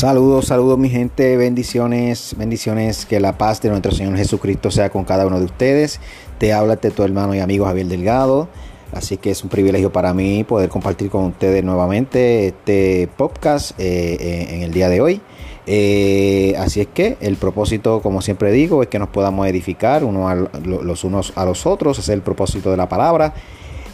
Saludos, 0.00 0.46
saludos 0.46 0.78
mi 0.78 0.88
gente, 0.88 1.36
bendiciones, 1.36 2.34
bendiciones, 2.38 3.04
que 3.04 3.20
la 3.20 3.36
paz 3.36 3.60
de 3.60 3.68
nuestro 3.68 3.92
Señor 3.92 4.16
Jesucristo 4.16 4.70
sea 4.70 4.88
con 4.88 5.04
cada 5.04 5.26
uno 5.26 5.38
de 5.38 5.44
ustedes. 5.44 6.00
Te 6.38 6.54
habla 6.54 6.72
este 6.72 6.90
tu 6.90 7.02
hermano 7.02 7.34
y 7.34 7.40
amigo 7.40 7.66
Javier 7.66 7.86
Delgado, 7.86 8.48
así 8.94 9.18
que 9.18 9.30
es 9.30 9.44
un 9.44 9.50
privilegio 9.50 9.92
para 9.92 10.14
mí 10.14 10.42
poder 10.42 10.70
compartir 10.70 11.10
con 11.10 11.26
ustedes 11.26 11.62
nuevamente 11.62 12.46
este 12.46 13.10
podcast 13.14 13.78
eh, 13.78 14.16
eh, 14.18 14.54
en 14.54 14.62
el 14.62 14.72
día 14.72 14.88
de 14.88 15.02
hoy. 15.02 15.20
Eh, 15.66 16.54
así 16.58 16.80
es 16.80 16.86
que 16.86 17.18
el 17.20 17.36
propósito, 17.36 18.00
como 18.00 18.22
siempre 18.22 18.52
digo, 18.52 18.82
es 18.82 18.88
que 18.88 18.98
nos 18.98 19.10
podamos 19.10 19.46
edificar 19.48 20.02
uno 20.02 20.48
los 20.64 21.04
unos 21.04 21.34
a 21.36 21.44
los 21.44 21.66
otros, 21.66 21.98
es 21.98 22.08
el 22.08 22.22
propósito 22.22 22.70
de 22.70 22.78
la 22.78 22.88
palabra. 22.88 23.34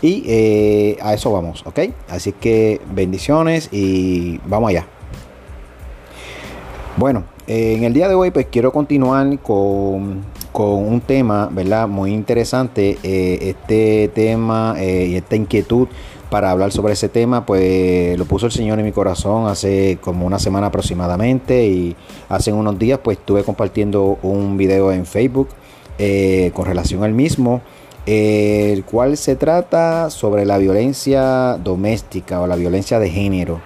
Y 0.02 0.96
a 1.02 1.14
eso 1.14 1.32
vamos, 1.32 1.64
¿ok? 1.66 1.80
Así 2.09 2.30
que 2.30 2.80
bendiciones 2.95 3.70
y 3.73 4.38
vamos 4.46 4.70
allá. 4.70 4.86
Bueno, 6.98 7.24
en 7.46 7.84
el 7.84 7.92
día 7.92 8.09
de 8.09 8.14
hoy 8.14 8.30
pues 8.30 8.46
quiero 8.50 8.73
continuar 8.73 9.38
con, 9.41 10.24
un 10.55 11.02
tema, 11.06 11.50
¿verdad? 11.52 11.86
Muy 11.86 12.10
interesante. 12.10 12.96
Eh, 13.02 13.38
este 13.42 14.10
tema 14.14 14.74
eh, 14.78 15.09
y 15.10 15.16
esta 15.16 15.36
inquietud 15.36 15.88
para 16.30 16.50
hablar 16.50 16.72
sobre 16.72 16.95
ese 16.95 17.10
tema, 17.10 17.45
pues 17.45 18.16
lo 18.19 18.24
puso 18.24 18.46
el 18.46 18.52
Señor 18.52 18.78
en 18.78 18.86
mi 18.86 18.92
corazón 18.92 19.46
hace 19.46 19.98
como 20.00 20.24
una 20.24 20.38
semana 20.38 20.69
aproximadamente 20.69 21.66
y 21.66 21.95
hace 22.30 22.55
unos 22.55 22.78
días 22.78 22.98
pues 23.05 23.19
estuve 23.19 23.44
compartiendo 23.44 24.19
un 24.22 24.56
video 24.56 24.91
en 24.91 25.05
Facebook 25.05 25.48
eh, 25.98 26.50
con 26.55 26.64
relación 26.64 27.05
al 27.05 27.12
mismo, 27.12 27.60
el 28.06 28.84
cual 28.84 29.19
se 29.19 29.36
trata 29.36 30.08
sobre 30.08 30.47
la 30.47 30.56
violencia 30.56 31.58
doméstica 31.62 32.41
o 32.41 32.47
la 32.47 32.56
violencia 32.56 32.98
de 32.98 33.11
género, 33.11 33.61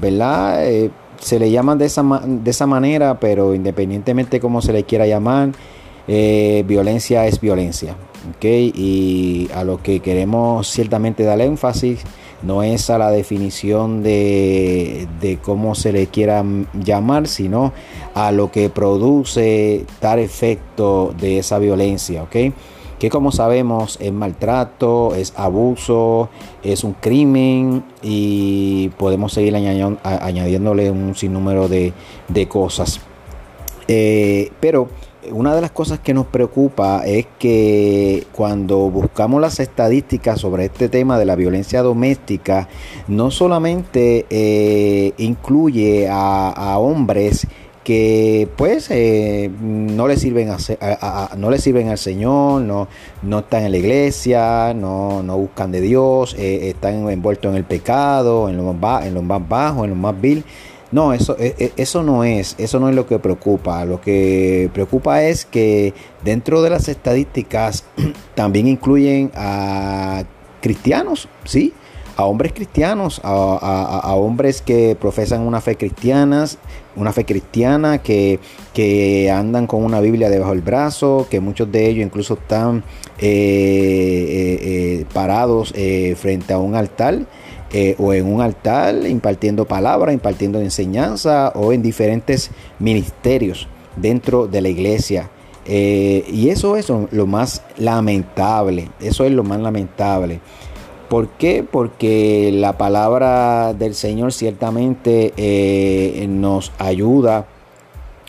¿verdad? 0.00 0.64
Se 1.24 1.38
le 1.38 1.50
llaman 1.50 1.78
de 1.78 1.86
esa, 1.86 2.02
de 2.22 2.50
esa 2.50 2.66
manera, 2.66 3.18
pero 3.18 3.54
independientemente 3.54 4.40
cómo 4.40 4.60
se 4.60 4.74
le 4.74 4.84
quiera 4.84 5.06
llamar, 5.06 5.52
eh, 6.06 6.64
violencia 6.68 7.26
es 7.26 7.40
violencia. 7.40 7.96
¿okay? 8.36 8.70
Y 8.74 9.48
a 9.54 9.64
lo 9.64 9.82
que 9.82 10.00
queremos 10.00 10.68
ciertamente 10.68 11.22
dar 11.22 11.40
énfasis 11.40 12.00
no 12.42 12.62
es 12.62 12.90
a 12.90 12.98
la 12.98 13.10
definición 13.10 14.02
de, 14.02 15.08
de, 15.22 15.38
cómo 15.38 15.74
se 15.74 15.92
le 15.92 16.08
quiera 16.08 16.44
llamar, 16.74 17.26
sino 17.26 17.72
a 18.12 18.30
lo 18.30 18.50
que 18.50 18.68
produce 18.68 19.86
tal 20.00 20.18
efecto 20.18 21.14
de 21.18 21.38
esa 21.38 21.58
violencia. 21.58 22.22
¿okay? 22.22 22.52
Que 23.04 23.10
como 23.10 23.32
sabemos 23.32 23.98
es 24.00 24.14
maltrato, 24.14 25.14
es 25.14 25.34
abuso, 25.36 26.30
es 26.62 26.84
un 26.84 26.94
crimen 26.94 27.84
y 28.00 28.88
podemos 28.96 29.34
seguir 29.34 29.54
añadiéndole 29.54 30.90
un 30.90 31.14
sinnúmero 31.14 31.68
de, 31.68 31.92
cosas. 32.48 33.02
Eh, 33.88 34.52
pero 34.58 34.88
una 35.32 35.54
de 35.54 35.60
las 35.60 35.70
cosas 35.70 35.98
que 35.98 36.14
nos 36.14 36.24
preocupa 36.28 37.02
es 37.04 37.26
que 37.38 38.26
cuando 38.32 38.78
buscamos 38.88 39.38
las 39.38 39.60
estadísticas 39.60 40.40
sobre 40.40 40.64
este 40.64 40.88
tema 40.88 41.18
de 41.18 41.26
la 41.26 41.36
violencia 41.36 41.82
doméstica, 41.82 42.70
no 43.06 43.30
solamente 43.30 44.24
eh, 44.30 45.12
incluye 45.18 46.08
a 46.08 46.78
hombres, 46.78 47.46
que 47.84 48.48
pues 48.56 48.90
eh, 48.90 49.50
no 49.60 50.08
le 50.08 50.16
sirven 50.16 50.48
no 51.36 51.50
le 51.50 51.58
sirven 51.58 51.88
al 51.90 51.98
Señor, 51.98 52.62
no, 52.62 52.88
no 53.22 53.38
están 53.40 53.64
en 53.64 53.72
la 53.72 53.78
iglesia, 53.78 54.72
no, 54.74 55.22
no 55.22 55.36
buscan 55.36 55.70
de 55.70 55.82
Dios, 55.82 56.34
eh, 56.38 56.70
están 56.70 57.08
envueltos 57.08 57.50
en 57.50 57.56
el 57.56 57.64
pecado, 57.64 58.48
en 58.48 58.56
lo 58.56 58.72
más, 58.72 59.06
en 59.06 59.14
lo 59.14 59.22
más 59.22 59.46
bajo, 59.46 59.84
en 59.84 59.90
lo 59.90 59.96
más 59.96 60.18
vil. 60.20 60.44
No, 60.90 61.12
eso, 61.12 61.36
e, 61.38 61.54
e, 61.58 61.72
eso 61.76 62.02
no 62.02 62.24
es, 62.24 62.54
eso 62.56 62.80
no 62.80 62.88
es 62.88 62.94
lo 62.94 63.06
que 63.06 63.18
preocupa. 63.18 63.84
Lo 63.84 64.00
que 64.00 64.70
preocupa 64.72 65.22
es 65.22 65.44
que 65.44 65.92
dentro 66.24 66.62
de 66.62 66.70
las 66.70 66.88
estadísticas 66.88 67.84
también 68.34 68.66
incluyen 68.66 69.30
a 69.34 70.24
cristianos, 70.60 71.28
¿sí? 71.44 71.74
A 72.16 72.24
hombres 72.24 72.52
cristianos, 72.52 73.20
a, 73.24 74.14
hombres 74.14 74.62
que 74.62 74.96
profesan 74.98 75.42
una 75.42 75.60
fe 75.60 75.76
cristiana, 75.76 76.46
una 76.96 77.12
fe 77.12 77.24
cristiana, 77.24 77.98
que, 77.98 78.38
que, 78.72 79.30
andan 79.30 79.66
con 79.66 79.82
una 79.82 80.00
Biblia 80.00 80.30
debajo 80.30 80.52
del 80.52 80.62
brazo, 80.62 81.26
que 81.28 81.40
muchos 81.40 81.70
de 81.72 81.88
ellos 81.88 82.04
incluso 82.04 82.34
están 82.34 82.84
eh, 83.18 83.22
eh, 83.22 84.58
eh, 84.62 85.04
parados 85.12 85.74
frente 86.16 86.52
a 86.52 86.58
un 86.58 86.74
altar. 86.74 87.26
o 87.98 88.14
en 88.14 88.32
un 88.32 88.40
altar 88.40 88.94
impartiendo 89.06 89.64
palabra, 89.64 90.12
impartiendo 90.12 90.60
enseñanza 90.60 91.50
o 91.56 91.72
en 91.72 91.82
diferentes 91.82 92.52
ministerios 92.78 93.66
dentro 93.96 94.46
de 94.46 94.60
la 94.60 94.68
iglesia. 94.68 95.30
y 95.66 96.48
eso 96.50 96.76
es 96.76 96.88
lo 96.88 97.26
más 97.26 97.62
lamentable, 97.76 98.90
eso 99.00 99.24
es 99.24 99.32
lo 99.32 99.42
más 99.42 99.58
lamentable. 99.58 100.40
¿Por 101.08 101.28
qué? 101.28 101.64
Porque 101.68 102.50
la 102.52 102.78
palabra 102.78 103.74
del 103.74 103.94
Señor 103.94 104.32
ciertamente 104.32 105.32
eh, 105.36 106.26
nos 106.28 106.72
ayuda 106.78 107.46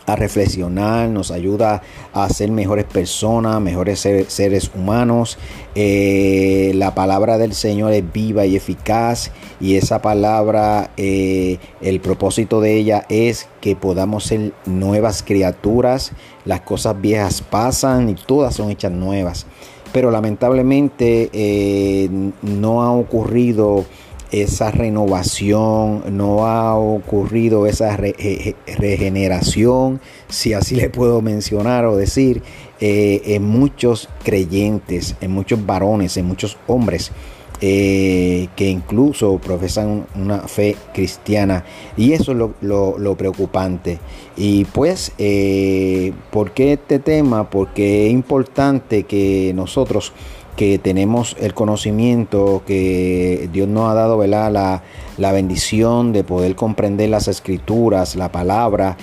a 0.05 0.15
reflexionar, 0.15 1.09
nos 1.09 1.31
ayuda 1.31 1.81
a 2.13 2.29
ser 2.29 2.51
mejores 2.51 2.85
personas, 2.85 3.59
mejores 3.61 3.99
seres 3.99 4.71
humanos. 4.75 5.37
Eh, 5.73 6.73
la 6.75 6.93
palabra 6.93 7.37
del 7.37 7.53
Señor 7.53 7.91
es 7.93 8.03
viva 8.11 8.45
y 8.45 8.55
eficaz 8.55 9.31
y 9.59 9.77
esa 9.77 10.01
palabra, 10.01 10.91
eh, 10.97 11.57
el 11.81 11.99
propósito 12.01 12.61
de 12.61 12.75
ella 12.75 13.05
es 13.09 13.47
que 13.61 13.75
podamos 13.75 14.25
ser 14.25 14.53
nuevas 14.65 15.23
criaturas. 15.23 16.11
Las 16.43 16.61
cosas 16.61 17.01
viejas 17.01 17.41
pasan 17.41 18.09
y 18.09 18.15
todas 18.15 18.53
son 18.53 18.69
hechas 18.69 18.91
nuevas 18.91 19.47
pero 19.95 20.11
lamentablemente 20.11 21.29
eh, 21.31 22.09
no 22.41 22.81
ha 22.81 22.91
ocurrido 22.91 23.85
esa 24.29 24.69
renovación, 24.69 26.17
no 26.17 26.45
ha 26.45 26.75
ocurrido 26.75 27.65
esa 27.65 27.95
regeneración, 27.95 30.01
si 30.27 30.51
así 30.51 30.75
le 30.75 30.89
puedo 30.89 31.21
mencionar 31.21 31.85
o 31.85 31.95
decir, 31.95 32.43
eh, 32.81 33.21
en 33.23 33.45
muchos 33.45 34.09
creyentes, 34.25 35.15
en 35.21 35.31
muchos 35.31 35.65
varones, 35.65 36.17
en 36.17 36.25
muchos 36.25 36.57
hombres. 36.67 37.13
Eh, 37.61 38.49
que 38.57 38.69
incluso 38.69 39.37
profesan 39.37 40.05
una 40.15 40.39
fe 40.39 40.75
cristiana. 40.93 41.63
Y 41.95 42.11
eso 42.11 42.33
es 42.33 42.37
lo, 42.61 43.15
preocupante. 43.15 43.99
Y 44.35 44.65
pues 44.65 45.13
eh, 45.17 46.11
¿por 46.31 46.51
qué 46.51 46.73
este 46.73 46.99
tema? 46.99 47.49
porque 47.49 48.07
es 48.07 48.11
importante 48.13 49.03
que 49.03 49.53
nosotros 49.55 50.11
que 50.57 50.79
tenemos 50.79 51.35
el 51.39 51.53
conocimiento 51.53 52.61
que 52.65 53.49
Dios 53.51 53.67
nos 53.67 53.89
ha 53.89 53.93
dado 53.93 54.25
La, 54.25 54.83
la 55.17 55.31
bendición 55.31 56.13
de 56.13 56.23
poder 56.23 56.55
comprender 56.55 57.09
las 57.09 57.27
escrituras, 57.27 58.15
la 58.15 58.31
palabra, 58.31 58.97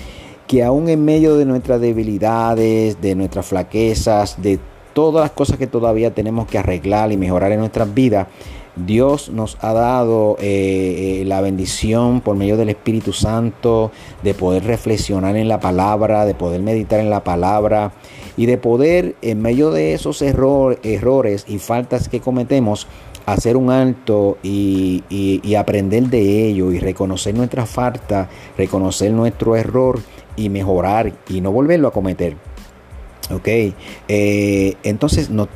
que 0.46 0.62
aún 0.62 0.88
en 0.88 1.04
medio 1.04 1.36
de 1.36 1.44
nuestras 1.44 1.80
debilidades, 1.80 3.00
de 3.00 3.14
nuestras 3.14 3.46
flaquezas, 3.46 4.40
de 4.42 4.58
todas 4.92 5.22
las 5.22 5.32
cosas 5.32 5.58
que 5.58 5.66
todavía 5.66 6.14
tenemos 6.14 6.47
que 6.47 6.58
arreglar 6.58 7.12
y 7.12 7.16
mejorar 7.16 7.53
en 7.53 7.60
nuestras 7.60 7.92
vidas, 7.92 8.28
Dios 8.75 9.28
nos 9.28 9.58
ha 9.60 9.75
dado 9.75 10.36
eh, 10.41 11.20
eh, 11.20 11.25
la 11.26 11.42
bendición 11.42 12.22
por 12.22 12.36
medio 12.36 12.56
del 12.56 12.70
Espíritu 12.70 13.12
Santo 13.12 13.91
de 14.22 14.32
poder 14.32 14.64
reflexionar 14.64 15.36
en 15.36 15.48
la 15.48 15.60
palabra, 15.60 16.25
de 16.25 16.34
poder 16.34 16.62
meditar 16.62 17.00
en 17.00 17.10
la 17.10 17.22
palabra 17.22 17.92
y 18.36 18.47
de 18.47 18.56
poder 18.56 19.14
en 19.20 19.42
medio 19.42 19.72
de 19.72 19.92
esos 19.92 20.22
errores 20.22 21.44
y 21.47 21.58
faltas 21.58 22.08
que 22.08 22.20
cometemos 22.20 22.87
hacer 23.26 23.58
un 23.58 23.70
alto 23.70 24.38
y, 24.43 25.05
y 25.11 25.55
aprender 25.55 26.05
de 26.05 26.46
ello 26.46 26.72
y 26.72 26.78
reconocer 26.78 27.34
nuestra 27.34 27.67
falta, 27.67 28.31
reconocer 28.56 29.12
nuestro 29.12 29.55
error 29.55 30.00
y 30.34 30.49
mejorar 30.49 31.12
y 31.28 31.43
no 31.43 31.52
volverlo 31.52 31.88
a 31.88 31.93
cometer. 31.93 32.51
Ok, 33.32 33.49
eh, 34.08 34.75
entonces 34.82 35.31
nos, 35.31 35.49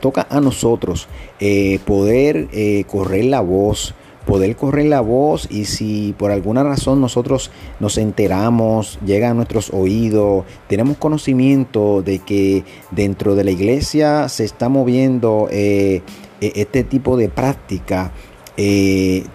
toca 0.00 0.26
a 0.30 0.40
nosotros 0.40 1.08
eh, 1.40 1.80
poder 1.84 2.48
eh, 2.52 2.84
correr 2.86 3.24
la 3.24 3.40
voz, 3.40 3.94
poder 4.26 4.54
correr 4.54 4.86
la 4.86 5.00
voz 5.00 5.48
y 5.50 5.64
si 5.64 6.14
por 6.18 6.30
alguna 6.30 6.62
razón 6.62 7.00
nosotros 7.00 7.50
nos 7.80 7.98
enteramos, 7.98 9.00
llega 9.04 9.30
a 9.30 9.34
nuestros 9.34 9.72
oídos, 9.72 10.44
tenemos 10.68 10.98
conocimiento 10.98 12.02
de 12.02 12.20
que 12.20 12.64
dentro 12.92 13.34
de 13.34 13.44
la 13.44 13.50
iglesia 13.50 14.28
se 14.28 14.44
está 14.44 14.68
moviendo 14.68 15.48
e, 15.50 16.02
este 16.40 16.84
tipo 16.84 17.16
de 17.16 17.28
práctica, 17.28 18.12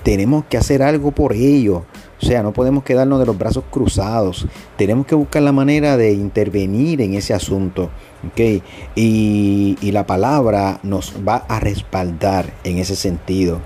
tenemos 0.03 0.45
que 0.45 0.57
hacer 0.57 0.81
algo 0.81 1.11
por 1.11 1.33
ello. 1.33 1.83
O 2.21 2.25
sea, 2.25 2.44
no 2.44 2.53
podemos 2.53 2.83
quedarnos 2.83 3.19
de 3.19 3.25
los 3.25 3.38
brazos 3.38 3.63
cruzados. 3.71 4.45
Tenemos 4.77 5.07
que 5.07 5.15
buscar 5.15 5.41
la 5.41 5.51
manera 5.51 5.97
de 5.97 6.13
intervenir 6.13 7.01
en 7.01 7.15
ese 7.15 7.33
asunto. 7.33 7.89
¿okay? 8.31 8.62
Y, 8.95 9.77
la 9.91 10.06
palabra 10.06 10.79
nos 10.83 11.13
va 11.27 11.44
a 11.50 11.59
respaldar 11.59 12.53
en 12.63 12.77
ese 12.77 12.95
sentido. 12.95 13.59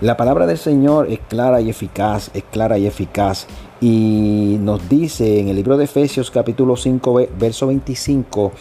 La 0.00 0.16
palabra 0.16 0.46
del 0.46 0.58
Señor 0.58 1.10
es 1.10 1.20
clara 1.28 1.60
y 1.60 1.70
eficaz, 1.70 2.30
es 2.34 2.42
clara 2.50 2.78
y 2.78 2.86
eficaz. 2.86 3.46
y 3.80 4.58
nos 4.60 4.90
dice 4.90 5.40
en 5.40 5.48
el 5.48 5.56
libro 5.56 5.78
de 5.78 5.84
Efesios 5.84 6.30
capítulo 6.30 6.76
5 6.76 7.28
verso 7.38 7.66
25 7.68 8.52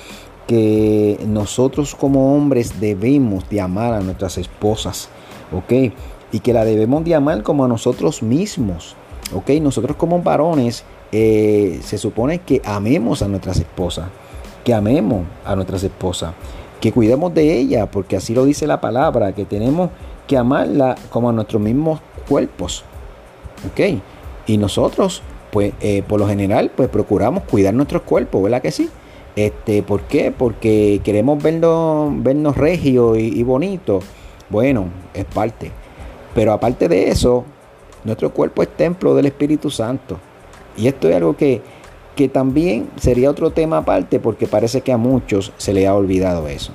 que 0.47 1.19
nosotros 1.27 1.93
como 1.93 2.35
hombres 2.35 2.79
debemos 2.79 3.49
de 3.49 3.59
amar 3.59 3.93
a 3.93 3.99
nuestras 3.99 4.37
esposas, 4.37 5.09
¿ok? 5.51 5.93
Y 6.31 6.39
que 6.39 6.53
la 6.53 6.63
debemos 6.63 7.03
de 7.03 7.15
amar 7.15 7.43
como 7.43 7.65
a 7.65 7.67
nosotros 7.67 8.23
mismos, 8.23 8.95
¿ok? 9.33 9.49
Nosotros 9.61 9.97
como 9.97 10.21
varones 10.21 10.83
eh, 11.11 11.79
se 11.83 11.97
supone 11.97 12.39
que 12.39 12.61
amemos 12.65 13.21
a 13.21 13.27
nuestras 13.27 13.57
esposas, 13.57 14.07
que 14.63 14.73
amemos 14.73 15.23
a 15.45 15.55
nuestras 15.55 15.83
esposas, 15.83 16.33
que 16.81 16.91
cuidemos 16.91 17.33
de 17.33 17.57
ella, 17.57 17.89
porque 17.89 18.15
así 18.15 18.33
lo 18.33 18.45
dice 18.45 18.67
la 18.67 18.79
palabra, 18.79 19.33
que 19.33 19.45
tenemos 19.45 19.89
que 20.27 20.37
amarla 20.37 20.95
como 21.09 21.29
a 21.29 21.33
nuestros 21.33 21.61
mismos 21.61 21.99
cuerpos, 22.27 22.83
¿ok? 23.71 24.01
Y 24.47 24.57
nosotros, 24.57 25.21
pues, 25.51 25.73
eh, 25.81 26.03
por 26.07 26.19
lo 26.19 26.27
general, 26.27 26.71
pues 26.75 26.89
procuramos 26.89 27.43
cuidar 27.43 27.73
nuestros 27.73 28.03
cuerpos, 28.03 28.43
¿verdad 28.43 28.61
que 28.61 28.71
sí? 28.71 28.89
Este, 29.35 29.83
¿Por 29.83 30.01
qué? 30.01 30.31
Porque 30.31 31.01
queremos 31.03 31.41
vernos, 31.41 32.11
vernos 32.23 32.57
regios 32.57 33.17
y, 33.17 33.39
y 33.39 33.43
bonitos. 33.43 34.03
Bueno, 34.49 34.85
es 35.13 35.25
parte. 35.25 35.71
Pero 36.33 36.53
aparte 36.53 36.87
de 36.87 37.09
eso, 37.09 37.45
nuestro 38.03 38.33
cuerpo 38.33 38.63
es 38.63 38.69
templo 38.69 39.15
del 39.15 39.27
Espíritu 39.27 39.69
Santo. 39.69 40.19
Y 40.77 40.87
esto 40.87 41.09
es 41.09 41.15
algo 41.15 41.35
que, 41.35 41.61
que 42.15 42.29
también 42.29 42.89
sería 42.97 43.29
otro 43.29 43.51
tema 43.51 43.79
aparte 43.79 44.19
porque 44.19 44.47
parece 44.47 44.81
que 44.81 44.91
a 44.91 44.97
muchos 44.97 45.51
se 45.57 45.73
le 45.73 45.87
ha 45.87 45.95
olvidado 45.95 46.47
eso. 46.47 46.71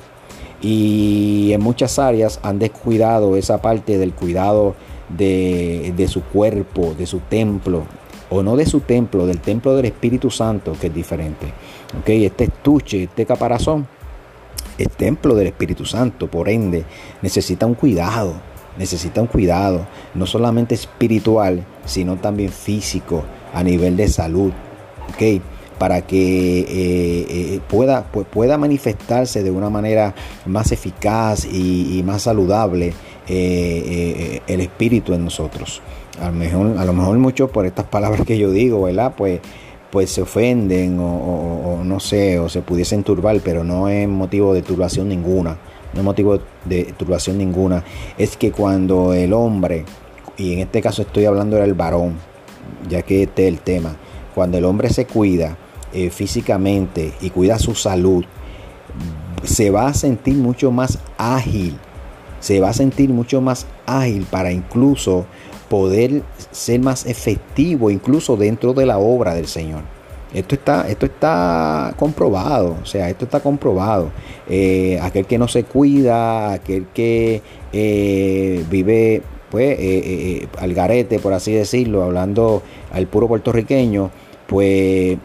Y 0.61 1.53
en 1.53 1.61
muchas 1.61 1.99
áreas 1.99 2.41
han 2.43 2.59
descuidado 2.59 3.37
esa 3.37 3.61
parte 3.61 3.99
del 3.99 4.15
cuidado 4.15 4.75
de, 5.09 6.07
su 6.09 6.23
cuerpo, 6.23 6.95
de 6.97 7.07
su 7.07 7.21
templo, 7.21 7.85
o 8.31 8.43
no 8.43 8.57
de 8.57 8.67
su 8.67 8.81
templo, 8.81 9.27
del 9.27 9.41
templo 9.41 9.77
del 9.77 9.87
Espíritu 9.87 10.31
Santo, 10.31 10.73
que 10.81 10.87
es 10.89 10.95
diferente. 10.95 11.53
¿Okay? 12.01 12.25
Este 12.25 12.45
estuche, 12.45 13.05
este 13.05 13.27
caparazón, 13.27 13.87
es 14.79 14.89
templo 14.91 15.35
del 15.35 15.49
Espíritu 15.49 15.85
Santo, 15.85 16.29
por 16.29 16.49
ende, 16.49 16.85
necesita 17.23 17.67
un 17.67 17.75
cuidado, 17.75 18.35
necesita 18.79 19.21
un 19.21 19.27
cuidado, 19.27 19.87
no 20.15 20.27
solamente 20.27 20.75
espiritual, 20.75 21.65
sino 21.85 22.17
también 22.17 22.51
físico, 22.51 23.25
a 23.53 23.63
nivel 23.63 23.97
de 23.97 24.09
salud, 24.09 24.53
para 25.79 26.03
que 26.03 26.61
eh, 26.61 26.67
eh, 26.69 27.61
pueda, 27.69 28.05
pueda 28.05 28.59
manifestarse 28.59 29.43
de 29.43 29.51
una 29.51 29.71
manera 29.71 30.15
más 30.47 30.73
eficaz 30.73 31.45
y 31.45 32.03
más 32.05 32.23
saludable 32.23 32.95
eh, 33.27 34.41
el 34.47 34.61
espíritu 34.61 35.15
en 35.15 35.25
nosotros. 35.25 35.81
A 36.21 36.27
lo, 36.27 36.33
mejor, 36.33 36.79
a 36.79 36.85
lo 36.85 36.93
mejor 36.93 37.19
muchos 37.19 37.51
por 37.51 37.67
estas 37.67 37.87
palabras 37.91 38.23
que 38.27 38.39
yo 38.39 38.51
digo, 38.51 38.83
¿verdad? 38.83 39.15
Pues, 39.17 39.41
pues 39.91 40.11
se 40.11 40.23
ofenden 40.23 40.99
o, 41.01 41.81
no 41.85 42.01
sé, 42.01 42.41
o 42.41 42.49
se 42.49 42.63
pudiesen 42.63 43.05
turbar, 43.05 43.39
pero 43.45 43.63
no 43.63 43.89
es 43.89 44.09
motivo 44.09 44.53
de 44.53 44.63
turbación 44.63 45.09
ninguna. 45.09 45.57
No 45.95 46.03
motivo 46.03 46.39
de 46.65 46.95
turbación 46.97 47.39
ninguna. 47.39 47.85
Es 48.19 48.37
que 48.37 48.53
cuando 48.53 49.13
el 49.13 49.33
hombre, 49.33 49.85
y 50.37 50.55
en 50.55 50.59
este 50.61 50.83
caso 50.83 51.03
estoy 51.03 51.25
hablando 51.25 51.57
del 51.57 51.75
varón, 51.75 52.15
ya 52.89 53.03
que 53.03 53.25
este 53.25 53.47
es 53.47 53.55
el 53.55 53.61
tema, 53.61 53.97
cuando 54.35 54.59
el 54.59 54.65
hombre 54.65 54.91
se 54.91 55.07
cuida 55.07 55.57
eh, 55.93 56.11
físicamente 56.11 57.13
y 57.21 57.31
cuida 57.31 57.59
su 57.59 57.75
salud, 57.75 58.25
se 59.45 59.71
va 59.71 59.89
a 59.89 59.95
sentir 59.95 60.37
mucho 60.37 60.71
más 60.71 60.99
ágil 61.17 61.79
se 62.45 62.61
va 62.61 62.69
a 62.69 62.75
sentir 62.75 63.09
mucho 63.09 63.41
más 63.41 63.67
ágil 63.87 64.27
para 64.31 64.53
incluso 64.53 65.25
poder 65.71 66.23
ser 66.51 66.79
más 66.79 67.07
efectivo 67.07 67.91
incluso 67.91 68.37
dentro 68.37 68.75
de 68.75 68.85
la 68.85 68.99
obra 68.99 69.35
del 69.35 69.47
Señor. 69.47 69.81
Esto 70.35 70.57
está, 70.57 70.89
esto 70.89 71.07
está 71.07 71.95
comprobado, 71.97 72.77
o 72.83 72.87
sea, 72.87 73.09
esto 73.09 73.25
está 73.25 73.41
comprobado. 73.41 74.11
Eh, 74.49 74.99
aquel 75.01 75.27
que 75.27 75.39
no 75.39 75.47
se 75.49 75.63
cuida, 75.65 76.53
aquel 76.53 76.87
que 76.93 77.41
eh, 77.73 78.65
vive 78.69 79.23
pues 79.51 79.77
eh, 79.79 80.49
al 80.59 80.75
garete, 80.75 81.21
por 81.21 81.33
así 81.33 81.53
decirlo, 81.53 82.03
hablando 82.03 82.63
al 82.93 83.07
puro 83.07 83.29
puertorriqueño, 83.29 84.11
pues 84.49 85.17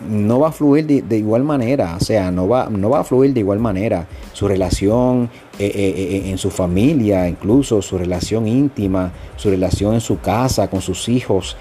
no 0.00 0.40
va 0.40 0.48
a 0.48 0.52
fluir 0.52 0.86
de, 0.86 1.16
igual 1.16 1.42
manera, 1.42 1.96
o 1.98 2.04
sea, 2.04 2.30
no 2.30 2.48
va, 2.48 2.68
no 2.68 2.90
va 2.90 3.00
a 3.00 3.04
fluir 3.04 3.32
de 3.32 3.40
igual 3.40 3.58
manera. 3.58 4.06
Su 4.32 4.46
relación 4.46 5.30
eh, 5.58 5.66
eh, 5.74 5.94
eh, 5.96 6.30
en 6.30 6.38
su 6.38 6.50
familia, 6.50 7.28
incluso 7.28 7.80
su 7.80 7.96
relación 7.96 8.46
íntima, 8.46 9.12
su 9.36 9.50
relación 9.50 9.94
en 9.94 10.00
su 10.00 10.20
casa, 10.20 10.68
con 10.68 10.80
sus 10.80 11.08
hijos, 11.08 11.56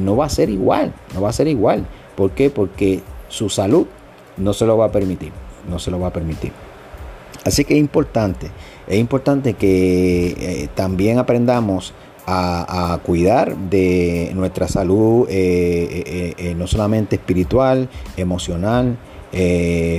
no 0.00 0.16
va 0.16 0.26
a 0.26 0.28
ser 0.28 0.50
igual, 0.50 0.92
no 1.14 1.22
va 1.22 1.30
a 1.30 1.32
ser 1.32 1.48
igual. 1.48 1.86
¿Por 2.16 2.32
qué? 2.32 2.50
Porque 2.50 3.00
su 3.28 3.48
salud 3.48 3.86
no 4.36 4.52
se 4.52 4.66
lo 4.66 4.76
va 4.76 4.86
a 4.86 4.92
permitir, 4.92 5.32
no 5.68 5.78
se 5.78 5.90
lo 5.90 6.00
va 6.00 6.08
a 6.08 6.12
permitir. 6.12 6.52
Así 7.44 7.64
que 7.64 7.74
es 7.74 7.80
importante, 7.80 8.50
es 8.86 8.98
importante 8.98 9.54
que 9.54 10.68
también 10.74 11.18
aprendamos 11.18 11.94
a, 12.32 12.98
cuidar 13.04 13.56
de 13.56 14.30
nuestra 14.34 14.68
salud, 14.68 15.26
eh, 15.28 16.04
eh, 16.06 16.34
eh, 16.36 16.54
no 16.54 16.66
solamente 16.66 17.16
espiritual, 17.16 17.88
emocional, 18.16 18.96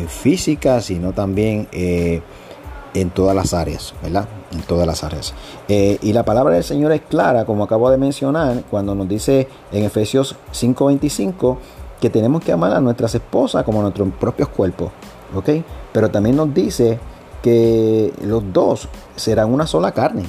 física, 0.07 0.81
sino 0.81 1.13
también 1.13 1.67
en 1.71 3.09
todas 3.11 3.33
las 3.33 3.53
áreas, 3.53 3.93
¿verdad? 4.03 4.27
En 4.51 4.61
todas 4.63 4.85
las 4.85 5.05
áreas. 5.05 5.33
y 5.69 6.11
la 6.11 6.25
palabra 6.25 6.55
del 6.55 6.65
Señor 6.65 6.91
es 6.91 7.01
clara, 7.01 7.45
como 7.45 7.63
acabo 7.63 7.89
de 7.89 7.97
mencionar, 7.97 8.63
cuando 8.69 8.93
nos 8.93 9.07
dice 9.07 9.47
en 9.71 9.85
Efesios 9.85 10.35
5:25 10.51 11.57
que 12.01 12.09
tenemos 12.09 12.43
que 12.43 12.51
amar 12.51 12.73
a 12.73 12.81
nuestras 12.81 13.15
esposas 13.15 13.63
como 13.63 13.79
a 13.79 13.83
nuestros 13.83 14.09
propios 14.19 14.49
cuerpos, 14.49 14.91
¿ok? 15.33 15.49
Pero 15.93 16.09
también 16.09 16.35
nos 16.35 16.53
dice 16.53 16.99
que 17.41 18.11
los 18.23 18.51
dos 18.51 18.89
serán 19.15 19.53
una 19.53 19.65
sola 19.65 19.93
carne. 19.93 20.23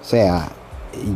O 0.00 0.04
sea, 0.04 0.50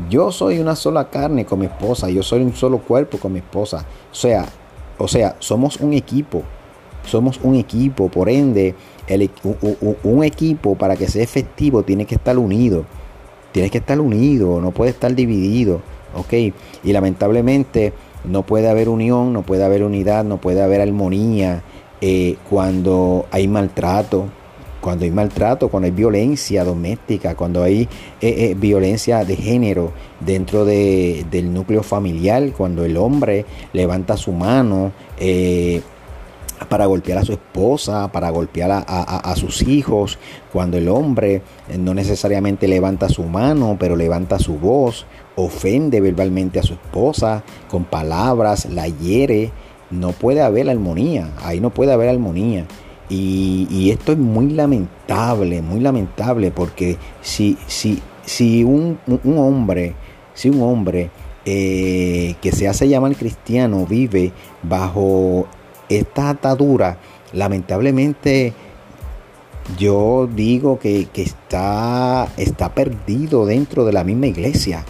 yo 0.09 0.33
soy 0.33 0.59
una 0.59 0.77
sola 0.77 1.11
carne 1.11 1.45
con 1.45 1.61
mi 1.61 1.67
esposa, 1.67 2.09
yo 2.11 2.23
soy 2.23 2.43
un 2.43 2.55
solo 2.55 2.79
cuerpo 2.79 3.19
con 3.19 3.33
mi 3.33 3.39
esposa. 3.39 3.85
O 4.11 4.15
sea, 4.15 4.47
o 4.99 5.09
sea, 5.09 5.37
somos 5.39 5.79
un 5.79 5.93
equipo. 5.93 6.43
Somos 7.05 7.41
un 7.43 7.55
equipo, 7.55 8.09
por 8.09 8.29
ende, 8.29 8.75
el, 9.07 9.31
un, 10.03 10.25
equipo 10.25 10.75
para 10.75 10.97
que 10.97 11.09
sea 11.09 11.23
efectivo 11.23 11.83
tiene 11.83 12.05
que 12.05 12.17
estar 12.17 12.37
unido. 12.37 12.85
Tiene 13.53 13.71
que 13.71 13.79
estar 13.79 13.99
unido, 13.99 14.61
no 14.61 14.73
puede 14.73 14.91
estar 14.91 15.15
dividido. 15.15 15.81
¿Ok? 16.15 16.33
Y 16.85 16.93
lamentablemente 16.93 17.93
no 18.25 18.43
puede 18.43 18.69
haber 18.69 18.89
unión, 18.89 19.33
no 19.33 19.43
puede 19.43 19.65
haber 19.65 19.85
unidad, 19.85 20.25
no 20.25 20.39
puede 20.39 20.63
haber 20.63 20.81
armonía 20.81 21.63
eh, 22.01 22.37
cuando 22.49 23.27
hay 23.31 23.49
maltrato, 23.49 24.27
cuando 24.81 25.05
hay 25.05 25.11
maltrato, 25.11 25.69
cuando 25.69 25.87
hay 25.87 25.93
violencia 25.93 26.65
doméstica, 26.65 27.35
cuando 27.35 27.63
hay 27.63 27.83
eh, 27.83 27.89
eh, 28.21 28.57
violencia 28.57 29.25
de 29.25 29.37
género 29.37 29.93
dentro 30.21 30.65
del 30.65 31.53
núcleo 31.53 31.83
familiar, 31.83 32.53
cuando 32.57 32.85
el 32.85 32.97
hombre 32.97 33.45
levanta 33.73 34.17
su 34.17 34.33
mano 34.33 34.93
eh, 35.19 35.83
para 36.69 36.87
golpear 36.87 37.19
a 37.19 37.25
su 37.25 37.33
esposa, 37.33 38.11
para 38.11 38.31
golpear 38.31 38.85
a, 38.87 39.35
sus 39.37 39.63
hijos, 39.63 40.19
cuando 40.53 40.77
el 40.77 40.89
hombre 40.89 41.43
no 41.79 41.95
necesariamente 41.95 42.67
levanta 42.67 43.09
su 43.09 43.23
mano, 43.23 43.77
pero 43.79 43.95
levanta 43.95 44.41
su 44.41 44.59
voz, 44.59 45.07
ofende 45.37 46.01
verbalmente 46.01 46.59
a 46.59 46.65
su 46.65 46.73
esposa 46.73 47.45
con 47.71 47.85
palabras, 47.85 48.67
la 48.67 48.89
hiere, 48.89 49.53
no 49.91 50.11
puede 50.11 50.43
haber 50.43 50.69
armonía, 50.69 51.31
ahí 51.45 51.61
no 51.61 51.71
puede 51.71 51.93
haber 51.93 52.09
armonía. 52.09 52.67
Y, 53.09 53.91
esto 53.91 54.13
es 54.13 54.19
muy 54.19 54.51
lamentable, 54.51 55.63
muy 55.63 55.81
lamentable, 55.81 56.51
porque 56.51 56.97
si, 57.23 57.57
si, 57.67 58.03
si 58.25 58.65
un, 58.65 58.99
hombre, 59.25 59.95
si 60.35 60.51
un 60.51 60.63
hombre 60.63 61.11
eh, 61.47 62.35
que 62.43 62.53
se 62.53 62.69
hace 62.69 62.89
llamar 62.89 63.17
cristiano 63.17 63.87
vive 63.87 64.33
bajo 64.63 65.47
esta 65.89 66.31
atadura, 66.31 66.99
lamentablemente 67.33 68.53
yo 69.79 70.29
digo 70.35 70.79
que, 70.79 71.07
que, 71.13 71.23
está, 71.23 72.29
está 72.37 72.75
perdido 72.75 73.47
dentro 73.47 73.87
de 73.87 73.93
la 73.93 74.05
misma 74.05 74.27
iglesia. 74.27 74.85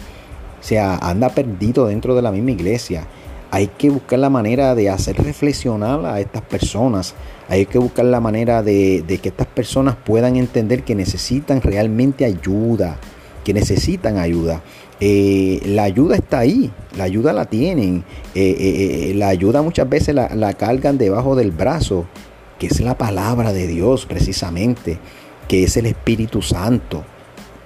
O 0.59 0.63
sea, 0.63 0.97
anda 0.97 1.29
perdido 1.29 1.87
dentro 1.87 2.15
de 2.15 2.21
la 2.21 2.31
misma 2.31 2.51
iglesia. 2.51 3.07
Hay 3.51 3.67
que 3.67 3.89
buscar 3.89 4.19
la 4.19 4.29
manera 4.29 4.75
de 4.75 4.89
hacer 4.89 5.17
reflexionar 5.17 6.05
a 6.05 6.19
estas 6.19 6.41
personas. 6.41 7.15
Hay 7.49 7.65
que 7.65 7.79
buscar 7.79 8.05
la 8.05 8.19
manera 8.19 8.63
de, 8.63 9.03
que 9.21 9.29
estas 9.29 9.47
personas 9.47 9.95
puedan 9.95 10.35
entender 10.35 10.83
que 10.83 10.95
necesitan 10.95 11.61
realmente 11.61 12.23
ayuda, 12.23 12.97
que 13.43 13.53
necesitan 13.53 14.17
ayuda. 14.17 14.61
Eh, 14.99 15.59
la 15.65 15.83
ayuda 15.83 16.15
está 16.15 16.39
ahí, 16.39 16.71
la 16.95 17.05
ayuda 17.05 17.33
la 17.33 17.45
tienen. 17.45 18.03
Eh, 18.35 19.09
eh, 19.09 19.13
la 19.15 19.29
ayuda 19.29 19.61
muchas 19.63 19.89
veces 19.89 20.13
la, 20.13 20.53
cargan 20.53 20.97
debajo 20.97 21.35
del 21.35 21.51
brazo, 21.51 22.05
que 22.59 22.67
es 22.67 22.79
la 22.81 22.97
palabra 22.97 23.51
de 23.51 23.65
Dios 23.65 24.05
precisamente, 24.05 24.99
que 25.47 25.63
es 25.63 25.75
el 25.75 25.87
Espíritu 25.87 26.43
Santo, 26.43 27.03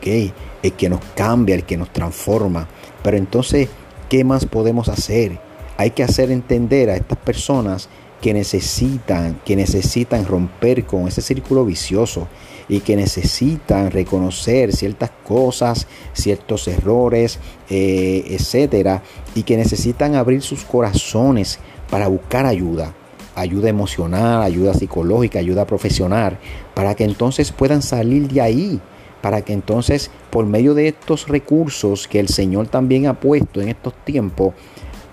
el 0.02 0.32
que 0.78 0.90
nos 0.90 1.02
cambia, 1.13 1.56
el 1.56 1.63
que 1.63 1.75
nos 1.75 1.92
transforma. 1.92 2.68
Pero 3.04 3.18
entonces 3.18 3.68
¿qué 4.13 4.24
más 4.24 4.46
podemos 4.46 4.90
hacer? 4.90 5.40
Hay 5.75 5.90
que 5.90 6.04
hacer 6.04 6.30
entender 6.30 6.92
a 6.92 6.96
estas 6.96 7.18
personas 7.18 7.90
que 8.24 8.34
necesitan, 8.34 9.42
que 9.44 9.58
necesitan 9.58 10.25
romper 10.25 10.86
con 10.86 11.10
ese 11.10 11.20
círculo 11.20 11.65
vicioso 11.65 12.30
y 12.70 12.80
que 12.80 12.96
necesitan 12.96 13.92
reconocer 13.92 14.72
ciertas 14.72 15.12
cosas, 15.27 15.88
ciertos 16.13 16.70
errores, 16.70 17.38
eh, 17.70 18.24
etcétera, 18.30 19.03
y 19.36 19.44
que 19.44 19.58
necesitan 19.58 20.15
abrir 20.15 20.42
sus 20.42 20.63
corazones 20.63 21.60
para 21.89 22.08
buscar 22.08 22.46
ayuda, 22.46 22.94
ayuda 23.36 23.68
emocional, 23.68 24.42
ayuda 24.42 24.74
psicológica, 24.74 25.39
ayuda 25.39 25.68
profesional, 25.68 26.39
para 26.74 26.96
que 26.96 27.03
entonces 27.03 27.51
puedan 27.51 27.82
salir 27.82 28.30
de 28.30 28.39
ahí, 28.39 28.80
para 29.22 29.42
que 29.42 29.51
entonces 29.51 30.12
por 30.30 30.46
medio 30.46 30.74
de 30.75 30.88
estos 30.88 31.27
recursos 31.27 32.08
que 32.08 32.22
el 32.22 32.30
Señor 32.30 32.70
también 32.70 33.06
ha 33.08 33.20
puesto 33.20 33.60
en 33.60 33.68
estos 33.68 33.94
tiempos, 34.06 34.53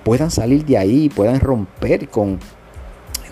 puedan 0.04 0.30
salir 0.30 0.64
de 0.64 0.78
ahí, 0.78 1.08
puedan 1.08 1.40
romper 1.40 2.08
con 2.08 2.38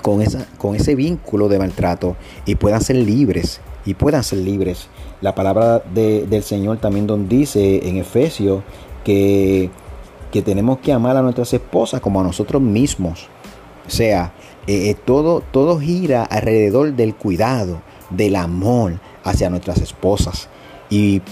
con, 0.02 0.22
esa, 0.22 0.46
con 0.58 0.74
ese 0.74 0.94
vínculo 0.94 1.48
de 1.48 1.58
maltrato 1.58 2.16
y 2.46 2.54
puedan 2.54 2.80
ser 2.80 2.96
libres, 2.96 3.60
y 3.84 3.94
puedan 3.94 4.24
ser 4.24 4.38
libres. 4.38 4.88
La 5.20 5.34
palabra 5.34 5.80
del 5.80 6.42
Señor 6.42 6.78
también 6.78 7.06
donde 7.06 7.36
dice 7.36 7.88
en 7.88 7.96
Efesios 7.96 8.62
que, 9.04 9.70
que, 10.30 10.42
tenemos 10.42 10.78
que 10.78 10.92
amar 10.92 11.16
a 11.16 11.22
nuestras 11.22 11.52
esposas 11.52 12.00
como 12.00 12.20
a 12.20 12.24
nosotros 12.24 12.62
mismos. 12.62 13.28
O 13.86 13.90
sea, 13.90 14.32
eh, 14.66 14.90
eh, 14.90 14.94
todo, 14.94 15.42
todo 15.50 15.80
gira 15.80 16.22
alrededor 16.24 16.92
del 16.92 17.14
cuidado, 17.14 17.80
del 18.10 18.36
amor 18.36 19.00
hacia 19.24 19.48
nuestras 19.48 19.80
esposas. 19.80 20.48
Y 20.90 21.22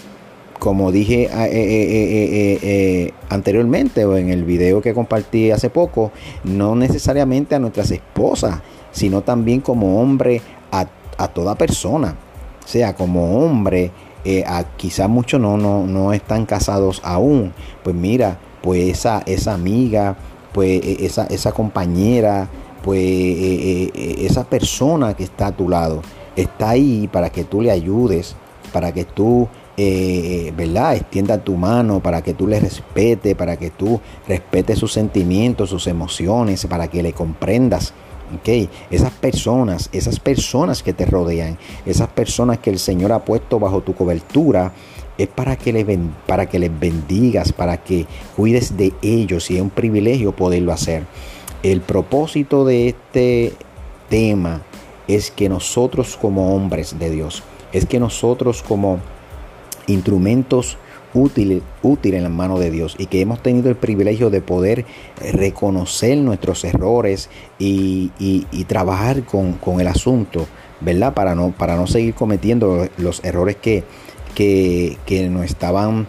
como 0.59 0.91
dije 0.91 1.29
eh, 1.33 3.13
anteriormente 3.29 4.05
o 4.05 4.17
en 4.17 4.31
el 4.31 4.45
video 4.45 4.81
que 4.81 4.95
compartí 4.95 5.51
hace 5.51 5.71
poco, 5.71 6.13
no 6.45 6.75
necesariamente 6.75 7.55
a 7.55 7.59
nuestras 7.59 7.91
esposas, 7.91 8.61
sino 8.93 9.23
también 9.23 9.61
como 9.61 10.01
hombre 10.01 10.41
a, 10.73 10.87
a 11.19 11.29
toda 11.29 11.55
persona. 11.55 12.17
O 12.65 12.69
sea, 12.69 12.95
como 12.95 13.45
hombre, 13.45 13.93
eh, 14.25 14.45
quizás 14.77 15.09
muchos 15.09 15.41
no, 15.41 15.57
no, 15.57 15.87
no 15.87 16.13
están 16.13 16.47
casados 16.47 17.01
aún. 17.05 17.53
Pues 17.85 17.95
mira, 17.95 18.39
pues 18.61 18.89
esa, 18.91 19.23
esa 19.25 19.55
amiga, 19.55 20.17
pues 20.53 20.83
e, 20.83 21.07
esa, 21.07 21.27
esa 21.27 21.53
compañera, 21.53 22.49
pues 22.83 22.99
e, 22.99 23.93
e, 23.95 24.27
esa 24.27 24.43
persona 24.45 25.15
que 25.15 25.23
está 25.23 25.49
a 25.49 25.53
tu 25.53 25.69
lado, 25.69 26.03
está 26.35 26.71
ahí 26.71 27.09
para 27.13 27.31
que 27.31 27.45
tú 27.45 27.63
le 27.63 27.71
ayudes, 27.71 28.35
para 28.73 28.91
que 28.93 29.05
tú 29.05 29.47
eh, 29.77 30.53
¿verdad? 30.57 30.97
Extienda 30.97 31.39
tu 31.39 31.57
mano 31.57 32.01
para 32.01 32.23
que 32.23 32.35
tú 32.35 32.47
le 32.47 32.61
respetes, 32.61 33.35
para 33.35 33.57
que 33.57 33.71
tú 33.71 34.01
respetes 34.27 34.79
sus 34.79 34.93
sentimientos, 34.93 35.71
sus 35.71 35.87
emociones, 35.87 36.67
para 36.67 36.89
que 36.89 37.03
le 37.03 37.13
comprendas. 37.13 37.93
Okay. 38.41 38.69
Esas 38.91 39.13
personas, 39.13 39.89
esas 39.93 40.19
personas 40.19 40.83
que 40.83 40.93
te 40.93 41.07
rodean, 41.07 41.59
esas 41.85 42.09
personas 42.09 42.59
que 42.59 42.71
el 42.71 42.79
Señor 42.79 43.13
ha 43.13 43.25
puesto 43.25 43.61
bajo 43.61 43.83
tu 43.83 43.95
cobertura, 43.95 44.73
es 45.17 45.29
para 45.29 45.57
que, 45.57 45.73
les, 45.73 45.87
para 46.27 46.47
que 46.47 46.59
les 46.59 46.79
bendigas, 46.79 47.53
para 47.53 47.77
que 47.77 48.07
cuides 48.35 48.77
de 48.77 48.93
ellos 49.03 49.51
y 49.51 49.57
es 49.57 49.63
un 49.63 49.71
privilegio 49.71 50.33
poderlo 50.33 50.73
hacer. 50.73 51.05
El 51.63 51.81
propósito 51.81 52.65
de 52.65 52.89
este 52.89 53.53
tema 54.09 54.63
es 55.09 55.31
que 55.31 55.49
nosotros 55.49 56.17
como 56.21 56.55
hombres 56.55 56.99
de 56.99 57.11
Dios, 57.11 57.43
es 57.73 57.87
que 57.87 58.01
nosotros 58.01 58.63
como 58.63 58.99
instrumentos 59.87 60.79
útiles 61.15 61.63
útil 61.83 62.15
en 62.15 62.25
la 62.25 62.29
mano 62.29 62.59
de 62.59 62.71
Dios 62.71 62.95
y 62.99 63.07
que 63.07 63.21
hemos 63.21 63.43
tenido 63.43 63.71
el 63.71 63.77
privilegio 63.77 64.31
de 64.31 64.41
poder 64.41 64.85
reconocer 65.33 66.19
nuestros 66.19 66.65
errores 66.65 67.31
y, 67.59 68.11
trabajar 68.69 69.23
con, 69.25 69.81
el 69.81 69.89
asunto, 69.89 70.47
¿verdad? 70.81 71.15
Para 71.15 71.35
no, 71.35 71.53
para 71.53 71.77
no 71.77 71.87
seguir 71.87 72.15
cometiendo 72.15 72.89
los 72.99 73.25
errores 73.25 73.57
que, 73.57 73.85
que, 74.35 75.29
nos 75.31 75.45
estaban 75.45 76.07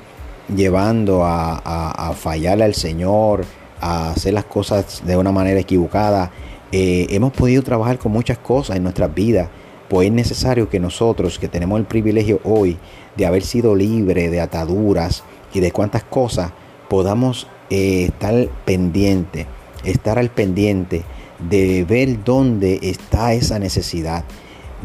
llevando 0.54 1.24
a, 1.24 1.58
a, 1.58 2.14
fallarle 2.14 2.66
al 2.66 2.74
Señor, 2.74 3.46
a 3.80 4.12
hacer 4.12 4.34
las 4.34 4.46
cosas 4.46 5.04
de 5.06 5.16
una 5.16 5.32
manera 5.32 5.60
equivocada. 5.60 6.32
Eh, 6.72 7.08
hemos 7.12 7.32
podido 7.32 7.64
trabajar 7.64 7.98
con 7.98 8.12
muchas 8.12 8.38
cosas 8.40 8.76
en 8.76 8.84
nuestras 8.84 9.14
vidas 9.14 9.48
pues 9.90 10.08
es 10.08 10.14
necesario 10.14 10.70
que 10.70 10.80
nosotros, 10.80 11.40
que 11.40 11.48
tenemos 11.48 11.80
el 11.80 11.86
privilegio 11.86 12.40
hoy 12.44 12.78
de 13.16 13.26
haber 13.26 13.44
sido 13.44 13.76
libres 13.76 14.32
de 14.32 14.42
ataduras 14.42 15.24
y 15.54 15.60
de 15.60 15.72
cuantas 15.72 16.04
cosas, 16.04 16.52
podamos 16.90 17.48
eh, 17.70 18.06
estar 18.06 18.48
pendiente, 18.66 19.46
estar 19.84 20.20
al 20.20 20.30
pendiente 20.30 21.04
de 21.50 21.86
ver 21.86 22.24
dónde 22.24 22.80
está 22.82 23.34
esa 23.34 23.60
necesidad, 23.60 24.24